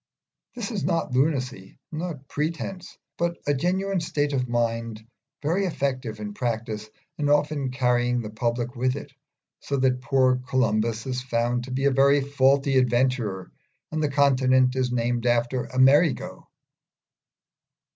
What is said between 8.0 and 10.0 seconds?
the public with it, so that the